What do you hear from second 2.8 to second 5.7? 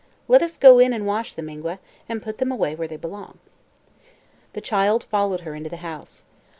they belong." The child followed her into